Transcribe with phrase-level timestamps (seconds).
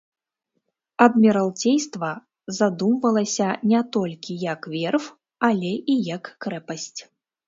[1.05, 2.07] Адміралцейства
[2.59, 5.05] задумвалася не толькі як верф,
[5.51, 6.99] але і як крэпасць.